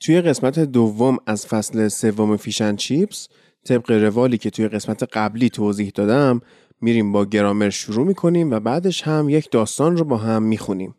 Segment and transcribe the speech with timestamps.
[0.00, 3.28] توی قسمت دوم از فصل سوم Fish and Chips
[3.64, 6.40] طبق روالی که توی قسمت قبلی توضیح دادم
[6.80, 10.94] میریم با گرامر شروع می‌کنیم و بعدش هم یک داستان رو با هم می‌خونیم.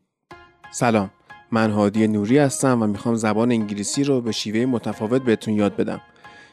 [0.72, 1.10] سلام
[1.52, 6.02] من هادی نوری هستم و می‌خوام زبان انگلیسی رو به شیوه متفاوت بهتون یاد بدم.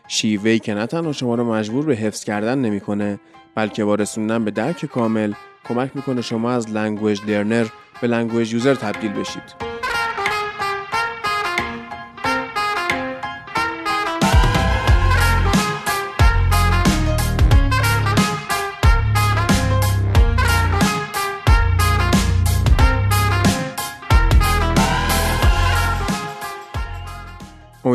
[0.08, 3.20] شیوه‌ای که نه تنها شما رو مجبور به حفظ کردن نمی‌کنه
[3.54, 5.32] بلکه با رسوندن به درک کامل
[5.68, 7.66] کمک می‌کنه شما از language learner
[8.00, 9.75] به language user تبدیل بشید.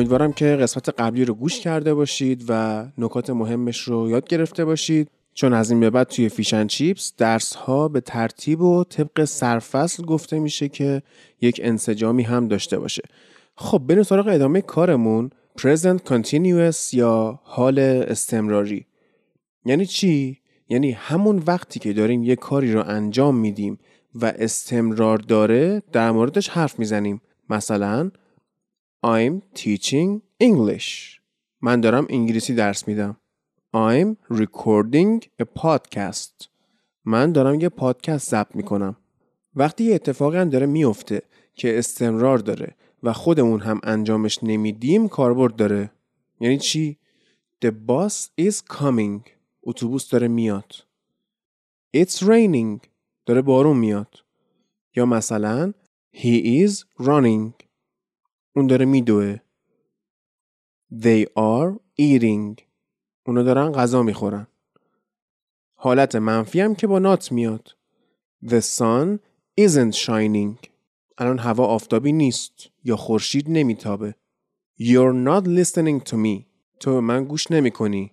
[0.02, 5.08] امیدوارم که قسمت قبلی رو گوش کرده باشید و نکات مهمش رو یاد گرفته باشید.
[5.34, 10.04] چون از این به بعد توی فیشن چیپس درس ها به ترتیب و طبق سرفصل
[10.04, 11.02] گفته میشه که
[11.42, 13.02] یک انسجامی هم داشته باشه.
[13.56, 15.30] خب بریم سراغ ادامه کارمون.
[15.60, 18.86] Present continuous یا حال استمراری.
[19.66, 20.38] یعنی چی؟
[20.70, 23.80] یعنی همون وقتی که داریم یه کاری رو انجام میدیم
[24.16, 27.22] و استمرار داره در موردش حرف می‌زنیم.
[27.50, 28.12] مثلا
[29.06, 31.20] I'm teaching English.
[31.62, 33.18] من دارم انگلیسی درس میدم.
[33.76, 36.48] I'm recording a podcast.
[37.06, 38.96] من دارم یه پادکست ضبط می‌کنم.
[39.56, 41.22] وقتی یه اتفاقی داره میفته
[41.54, 45.92] که استمرار داره و خودمون هم انجامش نمیدیم کاربرد داره.
[46.40, 46.98] یعنی چی؟
[47.66, 49.22] The bus is coming.
[49.64, 50.76] اتوبوس داره میاد.
[51.98, 52.80] It's raining.
[53.26, 54.16] داره بارون میاد.
[54.96, 55.74] یا مثلا
[56.14, 57.71] He is running.
[58.56, 59.38] اون داره میدوه.
[60.94, 62.62] They are eating.
[63.26, 64.48] اونا دارن غذا می‌خورن.
[65.76, 67.76] حالت منفی هم که با نات میاد.
[68.46, 69.20] The sun
[69.62, 70.70] isn't shining.
[71.18, 74.16] الان هوا آفتابی نیست یا خورشید نمیتابه.
[74.80, 76.46] You're not listening to me.
[76.80, 78.12] تو من گوش نمی کنی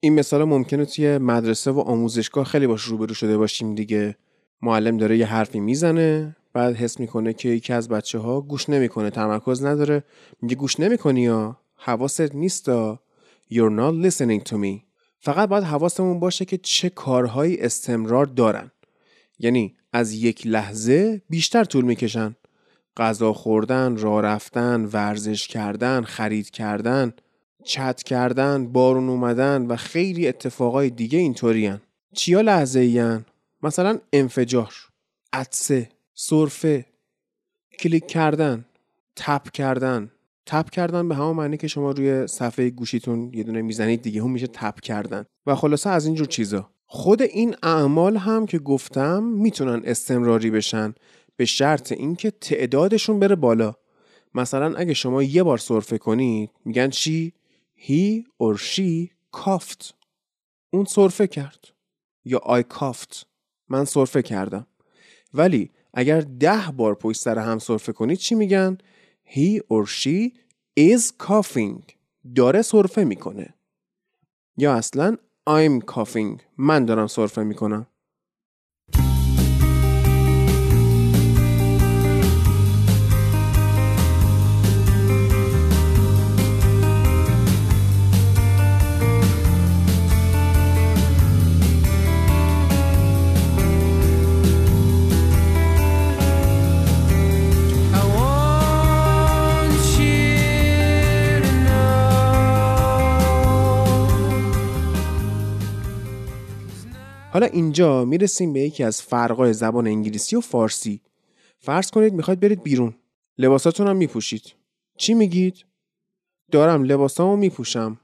[0.00, 4.16] این مثال ممکنه توی مدرسه و آموزشگاه خیلی باش روبرو شده باشیم دیگه.
[4.62, 6.36] معلم داره یه حرفی می‌زنه.
[6.52, 10.04] بعد حس می‌کنه که یکی از بچه ها گوش نمی‌کنه تمرکز نداره.
[10.42, 12.70] میگه گوش نمی‌کنی یا؟ حواست نیست
[13.50, 14.80] You're not listening to me.
[15.20, 18.70] فقط باید حواسمون باشه که چه کارهایی استمرار دارن.
[19.38, 22.36] یعنی از یک لحظه بیشتر طول می‌کشن.
[22.96, 27.12] غذا خوردن، راه رفتن، ورزش کردن، خرید کردن،
[27.64, 31.74] چت کردن، بارون اومدن و خیلی اتفاقای دیگه اینطوری
[32.14, 33.24] چیا لحظه این؟
[33.62, 34.74] مثلا انفجار،
[35.32, 35.88] عدسه،
[36.20, 36.86] سرفه
[37.78, 38.64] کلیک کردن
[39.16, 40.10] تپ کردن.
[40.46, 44.30] تپ کردن به همون معنی که شما روی صفحه گوشیتون یه دونه می‌زنید دیگه هم
[44.30, 45.24] میشه تپ کردن.
[45.46, 46.70] و خلاصه از اینجور چیزا.
[46.86, 50.94] خود این اعمال هم که گفتم می‌تونن استمراری بشن
[51.36, 53.74] به شرط اینکه تعدادشون بره بالا.
[54.34, 57.32] مثلا اگه شما یه بار سرفه کنید میگن چی
[57.76, 59.92] he or she coughed.
[60.70, 61.64] اون سرفه کرد.
[62.24, 63.24] یا I coughed.
[63.68, 64.66] من سرفه کردم.
[65.34, 68.78] ولی اگر ده بار پشت سر هم سرفه کنید چی میگن؟
[69.26, 70.32] He or she
[70.80, 71.92] is coughing.
[72.34, 73.54] داره سرفه می‌کنه.
[74.56, 75.16] یا اصلا
[75.50, 76.40] I'm coughing.
[76.58, 77.86] من دارم سرفه می‌کنم.
[107.32, 111.00] حالا اینجا می‌رسیم به یکی از فرقای زبان انگلیسی و فارسی.
[111.58, 112.94] فرض کنید می‌خواید برید بیرون.
[113.38, 114.54] لباساتون هم میپوشید.
[114.96, 115.64] چی میگید؟
[116.50, 118.00] دارم لباسامو میپوشم.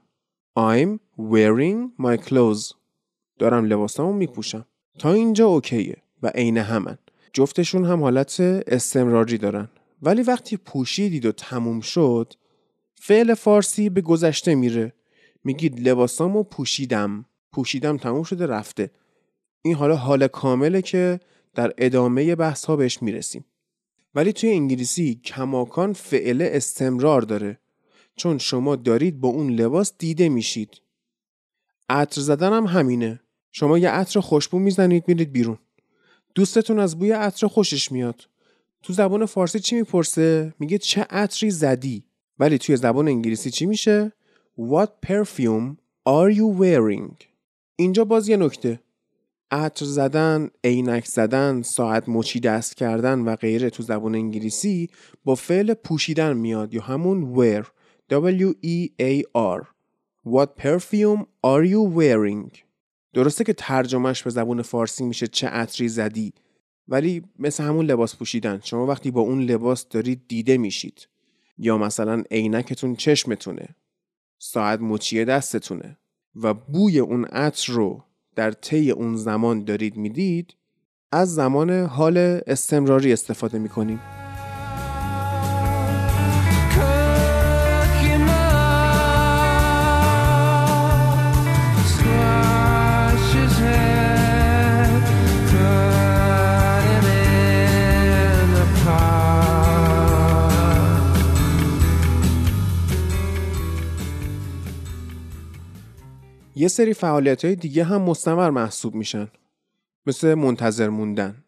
[0.59, 2.73] I'm wearing my clothes.
[3.39, 4.65] دارم لباسامو میپوشم.
[4.99, 6.97] تا اینجا اوکیه و عین همن.
[7.33, 9.69] جفتشون هم حالت استمراری دارن.
[10.01, 12.33] ولی وقتی پوشیدید و تموم شد
[12.95, 14.93] فعل فارسی به گذشته میره.
[15.43, 17.25] میگید لباسامو پوشیدم.
[17.51, 18.91] پوشیدم تموم شده رفته.
[19.65, 21.19] این حالا حال کامله که
[21.55, 23.45] در ادامه بحث ها بهش می‌رسیم.
[24.15, 27.59] ولی توی انگلیسی کماکان فعل استمرار داره.
[28.15, 30.81] چون شما دارید با اون لباس دیده میشید.
[31.89, 33.19] عطر زدن هم همینه.
[33.51, 35.57] شما یه عطر خوشبو می‌زنید میرید بیرون.
[36.35, 38.27] دوستتون از بوی عطر خوشش میاد.
[38.83, 42.03] تو زبان فارسی چی می‌پرسه؟ میگه چه عطری زدی؟
[42.39, 44.11] ولی توی زبان انگلیسی چی میشه؟
[44.59, 45.75] What perfume
[46.09, 47.25] are you wearing?
[47.75, 48.79] اینجا باز یه نکته.
[49.51, 54.89] عطر زدن، عینک زدن، ساعت مچی دست کردن و غیره تو زبان انگلیسی
[55.23, 57.65] با فعل پوشیدن میاد یا همون wear
[58.11, 59.65] W-E-A-R
[60.27, 62.57] What perfume are you wearing؟
[63.13, 66.33] درسته که ترجمهش به زبون فارسی میشه چه عطری زدی
[66.87, 68.59] ولی مثل همون لباس پوشیدن.
[68.63, 71.07] شما وقتی با اون لباس دارید دیده میشید.
[71.57, 73.75] یا مثلا عینکتون چشمتونه
[74.37, 75.97] ساعت مچیه دستتونه
[76.35, 78.03] و بوی اون عطر رو
[78.35, 80.55] در طی اون زمان دارید می‌دید
[81.11, 82.17] از زمان حال
[82.47, 83.99] استمراری استفاده می‌کنیم.
[106.65, 109.27] یه سری فعالیت های دیگه هم مستمر محسوب میشن.
[110.05, 111.43] مثل منتظر موندن.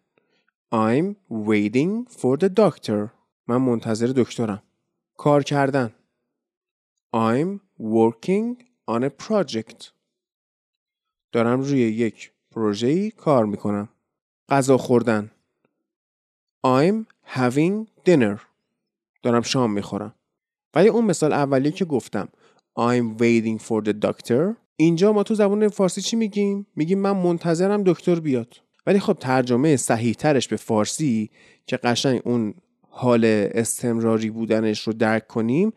[0.74, 3.10] I'm waiting for the doctor.
[3.48, 4.64] من منتظر دکترم.
[5.18, 5.94] کار کردن.
[7.16, 9.86] I'm working on a project.
[11.32, 13.90] دارم روی یک پروژه‌ای کار می‌کنم.
[14.50, 15.32] غذا خوردن.
[16.68, 17.06] I'm
[17.36, 18.40] having dinner.
[19.24, 20.14] دارم شام می‌خورم.
[20.74, 22.30] ولی اون مثال اولی که گفتم.
[22.80, 24.67] I'm waiting for the doctor.
[24.80, 28.56] اینجا ما تو زبان فارسی چی میگیم؟ میگیم من منتظرم دکتر بیاد
[28.88, 31.30] ولی خب ترجمه صحیح ترش به فارسی
[31.66, 32.54] که قشنگ اون
[32.90, 35.74] حال استمراری بودنش رو درک کنیم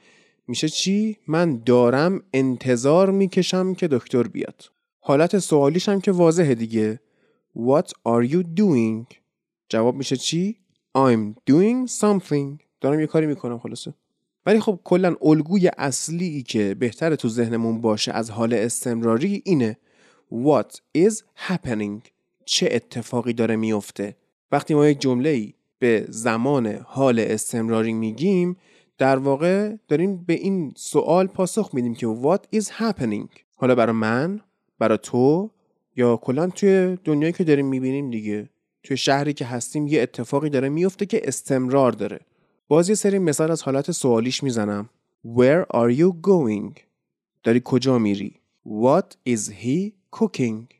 [0.48, 4.64] میشه چی؟ من دارم انتظار می‌کشم که دکتر بیاد
[5.00, 7.00] حالت سوالیش هم که واضحه دیگه
[7.56, 9.14] What are you doing؟
[9.68, 10.56] جواب میشه چی؟
[10.98, 13.94] I'm doing something دارم یه کاری می‌کنم خلاصه
[14.46, 19.76] ولی خب کلا الگوی اصلی که بهتره تو ذهنمون باشه از حال استمراری اینه.
[20.32, 21.14] What is
[21.48, 22.10] happening?
[22.44, 24.16] چه اتفاقی داره میفته
[24.52, 28.56] وقتی ما یک جمله ای به زمان حال استمراری میگیم
[28.98, 33.28] در واقع داریم به این سوال پاسخ میدیم که What is happening?
[33.56, 34.40] حالا برای من
[34.78, 35.50] برای تو
[35.96, 38.48] یا کلا توی دنیایی که داریم می‌بینیم دیگه.
[38.82, 42.20] توی شهری که هستیم یه اتفاقی داره میفته که استمرار داره.
[42.70, 44.88] باز یه سری مثال از حالت سوالیش می‌زنم
[45.26, 46.80] Where are you going؟
[47.42, 50.74] داری کجا میری؟ What is he cooking؟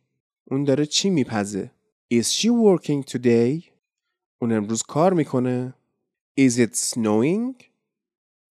[0.44, 1.70] اون داره چی میپزه؟
[2.14, 3.62] Is she working today؟
[4.42, 5.75] اون امروز کار می‌کنه؟
[6.40, 7.64] Is it snowing؟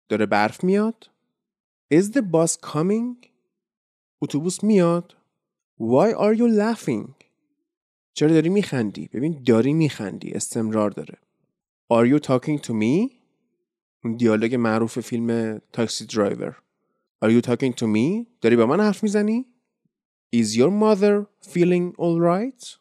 [0.08, 1.10] داره برف میاد؟
[1.94, 3.26] Is the bus coming؟
[4.22, 5.16] اتوبوس میاد؟
[5.80, 7.10] Why are you laughing؟
[8.14, 11.18] چرا داری میخندی؟ ببین داری میخندی استمرار داره
[11.92, 13.21] Are you talking to me؟
[14.04, 16.62] اون دیالوگ معروف فیلم تاکسی درایور
[17.24, 19.46] Are you talking to me؟ داری با من حرف می‌زنی؟
[20.36, 22.78] Is your mother feeling alright?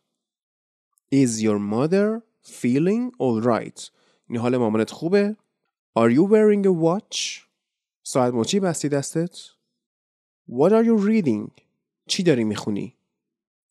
[1.14, 3.90] Is your mother feeling alright?
[4.30, 5.38] این حال مامانت خوبه؟
[6.00, 7.46] Are you wearing a watch?
[8.04, 9.38] ساعت مچی بستی دستت؟
[10.50, 11.62] What are you reading?
[12.08, 12.96] چی داری می‌خونی؟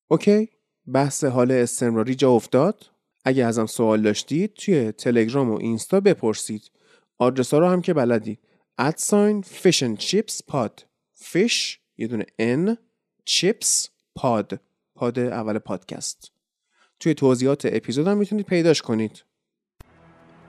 [0.08, 0.48] اوکی؟
[0.86, 2.86] بحث حال استمراری جا افتاد؟
[3.24, 6.70] اگه ازم سوال داشتید توی تلگرام و اینستا بپرسید
[7.20, 8.38] آدرس ها رو هم که بلدید
[8.78, 10.86] ادساین فیش and چیپس پاد.
[11.14, 12.76] فیش یه دونه ان
[13.24, 14.60] چیپس پاد.
[14.94, 16.32] پاد اول پادکست.
[17.00, 19.24] توی توضیحات اپیزود هم می‌تونید پیداش کنید.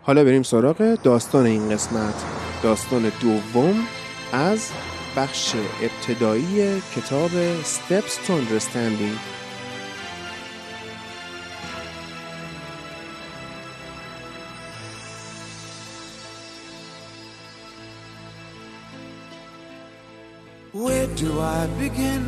[0.02, 2.26] حالا بریم سراغ داستان این قسمت.
[2.64, 3.88] داستان دوم
[4.34, 4.72] از
[5.18, 7.32] بخش ابتدایی کتاب
[7.64, 9.41] Steps to Understanding.
[20.82, 22.26] Where do I begin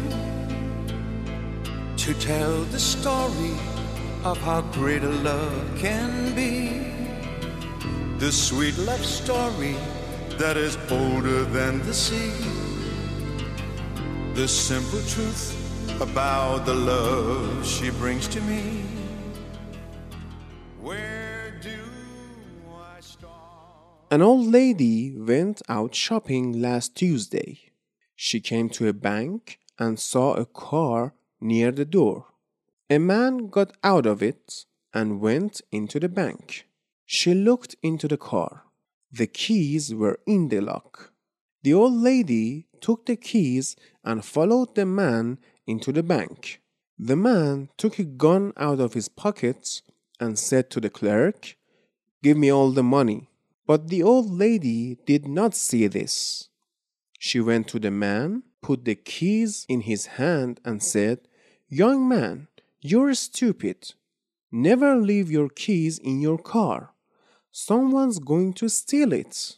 [1.98, 3.58] to tell the story
[4.24, 6.94] of how great a love can be?
[8.20, 9.76] The sweet love story
[10.38, 12.32] that is older than the sea.
[14.36, 15.58] The simple truth
[16.00, 18.86] about the love she brings to me.
[20.80, 21.80] Where do
[22.70, 24.12] I start?
[24.12, 27.73] An old lady went out shopping last Tuesday.
[28.26, 32.28] She came to a bank and saw a car near the door.
[32.90, 34.64] A man got out of it
[34.94, 36.66] and went into the bank.
[37.06, 38.64] She looked into the car.
[39.12, 41.12] The keys were in the lock.
[41.64, 43.76] The old lady took the keys
[44.06, 46.62] and followed the man into the bank.
[46.98, 49.82] The man took a gun out of his pocket
[50.18, 51.58] and said to the clerk,
[52.22, 53.28] Give me all the money.
[53.68, 56.48] But the old lady did not see this.
[57.26, 61.20] She went to the man, put the keys in his hand, and said,
[61.70, 62.50] Young man,
[62.82, 63.94] You're stupid.
[64.52, 66.92] Never leave your keys in your car.
[67.50, 69.56] Someone's going to steal it.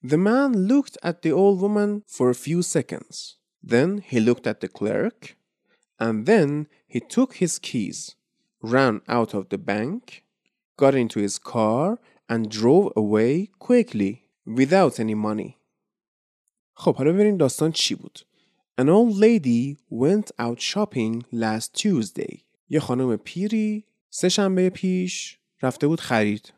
[0.00, 3.36] The man looked at the old woman for a few seconds.
[3.60, 5.36] Then he looked at the clerk.
[5.98, 8.14] And then he took his keys,
[8.62, 10.22] ran out of the bank,
[10.76, 11.98] got into his car,
[12.28, 15.56] and drove away quickly without any money.
[16.80, 18.18] خب حالا ببینیم داستان چی بود.
[18.80, 22.38] An old lady went out shopping last Tuesday.
[22.68, 26.52] یه خانم پیری سه شنبه پیش رفته بود خرید.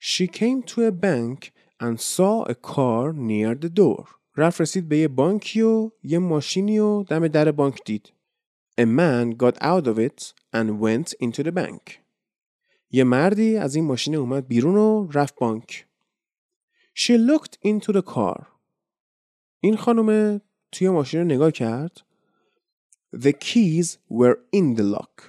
[0.00, 4.08] She came to a bank and saw a car near the door.
[4.36, 8.12] رفت رسید به یه بانکی و یه ماشینی و دم در بانک دید.
[8.80, 11.92] A man got out of it and went into the bank.
[12.90, 15.86] یه مردی از این ماشین اومد بیرون و رفت بانک.
[16.94, 18.55] She looked into the car.
[19.66, 20.40] این خانم
[20.72, 22.00] توی ماشین رو نگاه کرد.
[23.16, 25.22] The keys were in the lock.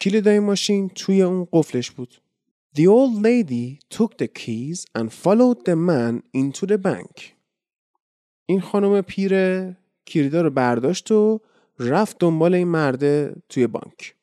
[0.00, 2.14] کلیدای ماشین توی اون قفلش بود.
[2.76, 7.22] The old lady took the keys and followed the man into the bank.
[8.46, 9.32] این خانم پیر
[10.06, 11.40] کلیدا رو برداشت و
[11.78, 14.14] رفت دنبال این مرده توی بانک.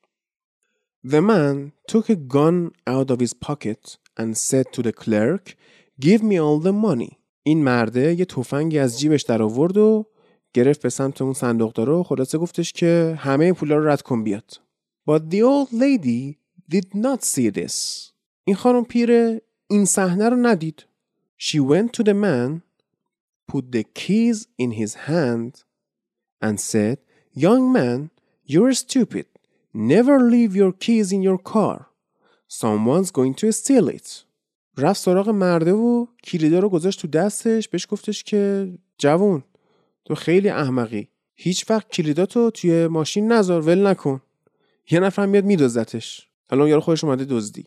[1.08, 5.56] The man took a gun out of his pocket and said to the clerk,
[6.00, 7.19] Give me all the money.
[7.50, 10.06] این مرده یه تفنگی از جیبش در آورد و
[10.54, 14.62] گرفت به سمت اون صندوق و خلاصه گفتش که همه پولا رو رد کن بیاد.
[15.10, 16.38] But the old lady
[16.72, 17.74] did not see this.
[18.44, 20.86] این خانم پیر این صحنه رو ندید.
[21.38, 22.62] She went to the man,
[23.52, 25.64] put the keys in his hand
[26.42, 26.98] and said,
[27.34, 28.10] Young man,
[28.46, 29.26] you're stupid.
[29.74, 31.88] Never leave your keys in your car.
[32.48, 34.08] Someone's going to steal it.
[34.80, 37.68] رفت سراغ مرده و کلیدا رو گذاشت تو دستش.
[37.68, 39.44] بهش گفتش که جوون
[40.06, 41.08] تو خیلی احمقی.
[41.36, 44.22] هیچ وقت کلیداتو توی ماشین نذار ول نکن.
[44.92, 47.66] یه نفر میاد میدزدتش الان یارو خودش اومده دزدی.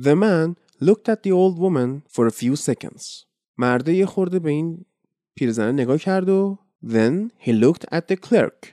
[0.00, 3.24] The man looked at the old woman for a few seconds.
[3.58, 4.84] مرده یه خورده به این
[5.34, 8.68] پیرزنه نگاه کرد و Then he looked at the clerk.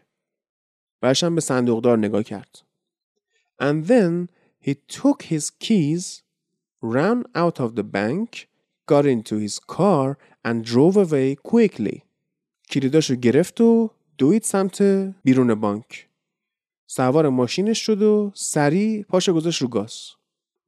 [1.02, 2.60] برشم به صندوقدار نگاه کرد.
[3.62, 4.28] And then
[4.68, 6.22] he took his keys
[6.82, 8.48] ran out of the bank
[8.86, 12.04] got into his car and drove away quickly.
[12.70, 14.82] کلیداشو گرفت و دوید سمت
[15.24, 16.10] بیرون بانک.
[16.88, 20.10] سوار ماشینش شد و سریع پاشو گذاشت رو گاز.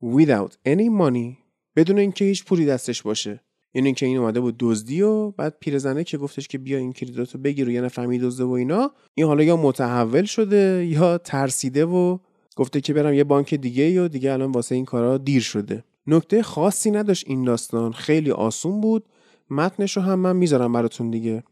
[0.04, 1.38] Without any money.
[1.76, 3.42] بدون اینکه هیچ پولی دستش باشه.
[3.74, 7.38] یعنی اینکه این اومده بود دزدی و بعد پیرزنه که گفتش که بیا این کلیداتو
[7.38, 12.18] بگیر و یه نفر میدزده و اینا این حالا یا متحول شده یا ترسیده و
[12.56, 15.84] گفته که برم یه بانک دیگه و دیگه الان واسه این کارا دیر شده.
[16.08, 17.92] نکته خاصی نداشت این داستان.
[17.92, 19.06] خیلی آسون بود.
[19.50, 21.44] متنش رو هم من می‌ذارم براتون دیگه.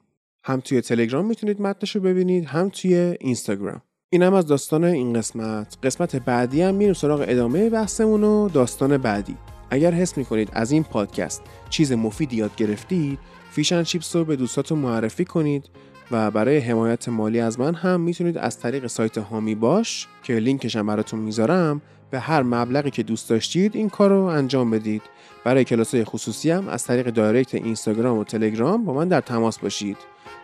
[0.44, 3.82] هم توی تلگرام می‌تونید متنش رو ببینید هم توی اینستاگرام.
[4.10, 5.78] اینم از داستان این قسمت.
[5.84, 9.38] قسمت بعدی هم میریم سراغ ادامه بحثمون و داستان بعدی.
[9.70, 13.20] اگر حس می‌کنید از این پادکست چیز مفیدی یاد گرفتید
[13.52, 15.70] Fish and Chips رو به دوستاتون معرفی کنید
[16.12, 20.76] و برای حمایت مالی از من هم می‌تونید از طریق سایت حامی باش که لینکش
[20.76, 25.02] هم براتون می‌ذارم به هر مبلغی که دوست داشتید این کار رو انجام بدید.
[25.44, 29.98] برای کلاس خصوصی هم از طریق دایرکت اینستاگرام و تلگرام با من در تماس باشید.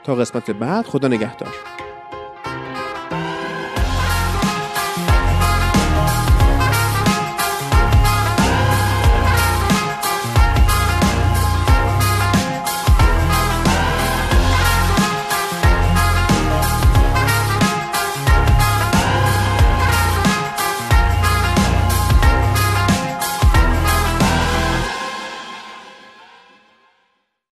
[0.04, 1.54] تا قسمت بعد خدا نگهدار.